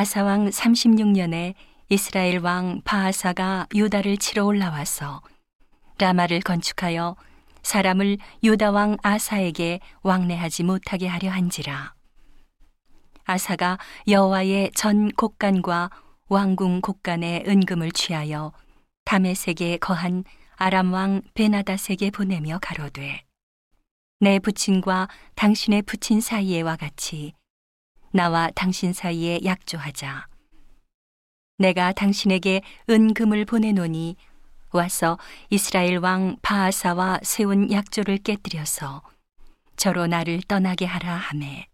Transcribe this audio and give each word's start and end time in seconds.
아사왕 0.00 0.48
36년에 0.48 1.52
이스라엘 1.90 2.38
왕 2.38 2.80
바하사가 2.86 3.66
유다를 3.74 4.16
치러 4.16 4.46
올라와서 4.46 5.20
라마를 5.98 6.40
건축하여 6.40 7.16
사람을 7.60 8.16
유다 8.42 8.70
왕 8.70 8.96
아사에게 9.02 9.80
왕래하지 10.02 10.62
못하게 10.62 11.06
하려 11.06 11.30
한지라. 11.30 11.92
아사가 13.26 13.76
여호와의 14.08 14.70
전 14.74 15.10
곡간과 15.10 15.90
왕궁 16.30 16.80
곡간의 16.80 17.44
은금을 17.46 17.92
취하여 17.92 18.52
다메섹에 19.04 19.76
거한 19.76 20.24
아람 20.56 20.94
왕 20.94 21.20
베나다색에 21.34 22.10
보내며 22.10 22.58
가로되 22.62 23.22
내 24.20 24.38
부친과 24.38 25.08
당신의 25.34 25.82
부친 25.82 26.22
사이에와 26.22 26.76
같이 26.76 27.34
나와 28.12 28.50
당신 28.54 28.92
사이에 28.92 29.40
약조하자. 29.44 30.26
내가 31.58 31.92
당신에게 31.92 32.62
은금을 32.88 33.44
보내노니 33.44 34.16
와서 34.72 35.18
이스라엘 35.50 35.98
왕 35.98 36.36
바하사와 36.42 37.20
세운 37.22 37.70
약조를 37.70 38.18
깨뜨려서 38.18 39.02
저로 39.76 40.06
나를 40.06 40.42
떠나게 40.42 40.86
하라 40.86 41.14
하매. 41.14 41.66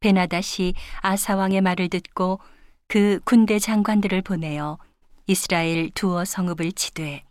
베나다시 0.00 0.74
아사 1.00 1.36
왕의 1.36 1.60
말을 1.60 1.88
듣고 1.88 2.40
그 2.86 3.20
군대 3.24 3.58
장관들을 3.58 4.22
보내어 4.22 4.78
이스라엘 5.26 5.90
두어 5.90 6.24
성읍을 6.24 6.72
치되 6.72 7.24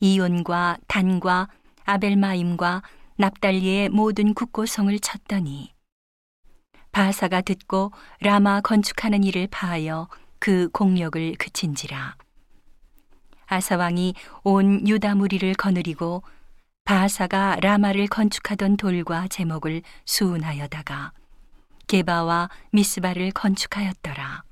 이온과 0.00 0.78
단과 0.86 1.48
아벨마임과 1.84 2.82
납달리의 3.16 3.90
모든 3.90 4.34
국고성을 4.34 4.98
쳤더니 4.98 5.72
바사가 6.92 7.40
듣고 7.42 7.92
라마 8.20 8.60
건축하는 8.60 9.24
일을 9.24 9.48
파하여 9.50 10.08
그 10.38 10.68
공력을 10.72 11.34
그친지라. 11.38 12.16
아사왕이 13.46 14.14
온 14.44 14.86
유다 14.86 15.14
무리를 15.16 15.52
거느리고 15.54 16.22
바사가 16.84 17.56
라마를 17.60 18.06
건축하던 18.06 18.76
돌과 18.76 19.28
제목을 19.28 19.82
수운하여다가 20.06 21.12
게바와 21.86 22.48
미스바를 22.72 23.32
건축하였더라. 23.32 24.44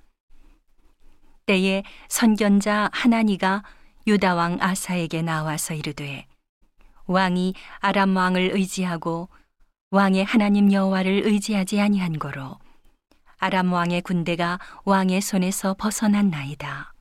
때에 1.47 1.83
선견자 2.09 2.91
하나니가 2.93 3.63
유다 4.07 4.35
왕 4.35 4.59
아사에게 4.61 5.23
나와서 5.23 5.75
이르되 5.75 6.27
왕이 7.07 7.55
아람 7.79 8.15
왕을 8.17 8.51
의지하고 8.55 9.29
왕의 9.91 10.27
하나님 10.27 10.71
여호와를 10.71 11.23
의지하지 11.25 11.81
아니한 11.81 12.19
거로 12.19 12.59
아람 13.39 13.73
왕의 13.73 14.03
군대가 14.03 14.59
왕의 14.85 15.23
손에서 15.23 15.75
벗어났나이다. 15.79 16.93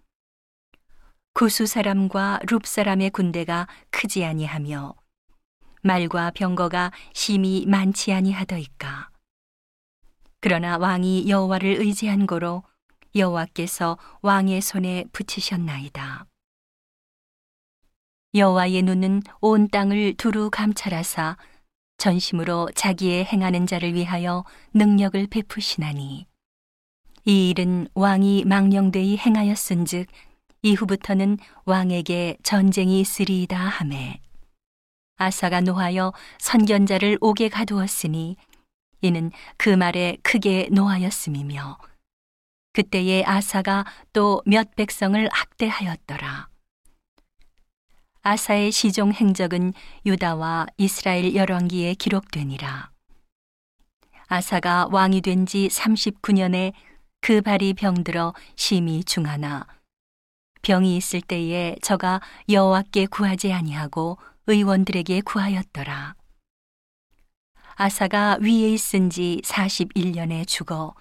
구수 1.33 1.65
사람과 1.65 2.39
룹 2.47 2.65
사람의 2.65 3.09
군대가 3.09 3.67
크지 3.89 4.23
아니하며 4.23 4.95
말과 5.83 6.31
병거가 6.31 6.93
심히 7.13 7.65
많지 7.65 8.13
아니하더이까. 8.13 9.09
그러나 10.39 10.77
왕이 10.77 11.27
여호와를 11.27 11.81
의지한 11.81 12.25
거로 12.25 12.63
여호와께서 13.13 13.97
왕의 14.21 14.61
손에 14.61 15.03
붙이셨나이다. 15.11 16.25
여호와의 18.33 18.81
눈은 18.83 19.23
온 19.41 19.67
땅을 19.67 20.13
두루 20.15 20.49
감찰하사 20.49 21.35
전심으로 21.97 22.69
자기의 22.75 23.25
행하는 23.25 23.67
자를 23.67 23.93
위하여 23.93 24.45
능력을 24.73 25.27
베푸시나니 25.27 26.27
이 27.25 27.49
일은 27.49 27.87
왕이 27.93 28.45
망령되이 28.45 29.17
행하였은즉 29.17 30.07
이후부터는 30.61 31.37
왕에게 31.65 32.37
전쟁이 32.43 32.99
있으리이다 33.01 33.57
하매 33.57 34.19
아사가 35.17 35.61
노하여 35.61 36.13
선견자를 36.39 37.17
옥에 37.21 37.49
가두었으니 37.49 38.37
이는 39.01 39.31
그 39.57 39.69
말에 39.69 40.17
크게 40.23 40.69
노하였음이며 40.71 41.77
그때에 42.73 43.23
아사가 43.25 43.85
또 44.13 44.43
몇 44.45 44.75
백성을 44.75 45.27
학대하였더라. 45.31 46.49
아사의 48.27 48.73
시종 48.73 49.13
행적은 49.13 49.71
유다와 50.05 50.67
이스라엘 50.77 51.33
열왕기에 51.33 51.93
기록되니라. 51.93 52.89
아사가 54.27 54.89
왕이 54.91 55.21
된 55.21 55.45
지 55.45 55.69
39년에 55.69 56.73
그 57.21 57.41
발이 57.41 57.73
병들어 57.75 58.33
심히 58.57 59.01
중하나 59.05 59.65
병이 60.61 60.97
있을 60.97 61.21
때에 61.21 61.77
저가 61.81 62.19
여호와께 62.49 63.05
구하지 63.05 63.53
아니하고 63.53 64.17
의원들에게 64.47 65.21
구하였더라. 65.21 66.15
아사가 67.75 68.39
위에 68.41 68.73
있은 68.73 69.09
지 69.09 69.39
41년에 69.45 70.45
죽어 70.45 70.95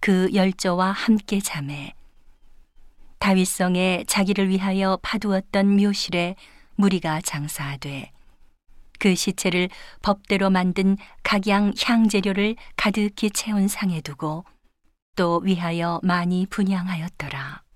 그 0.00 0.30
열조와 0.32 0.92
함께 0.92 1.40
잠에 1.40 1.92
다윗성에 3.18 4.04
자기를 4.06 4.48
위하여 4.48 4.96
파두었던 5.02 5.76
묘실에 5.76 6.36
무리가 6.78 7.20
장사하되 7.20 8.12
그 9.00 9.14
시체를 9.14 9.68
법대로 10.00 10.48
만든 10.48 10.96
각양 11.22 11.72
향재료를 11.80 12.56
가득히 12.76 13.30
채운 13.30 13.68
상에 13.68 14.00
두고 14.00 14.44
또 15.16 15.38
위하여 15.38 16.00
많이 16.02 16.46
분양하였더라. 16.46 17.67